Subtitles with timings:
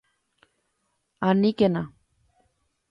[1.27, 1.83] ¡Aníkena!